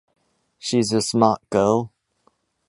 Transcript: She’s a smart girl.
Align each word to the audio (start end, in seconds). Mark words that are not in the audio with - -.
She’s 0.57 0.91
a 0.93 1.01
smart 1.03 1.47
girl. 1.51 1.91